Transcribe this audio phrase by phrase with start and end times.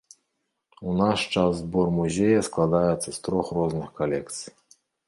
[0.91, 4.53] У наш час збор музея складаецца з трох розных калекцый.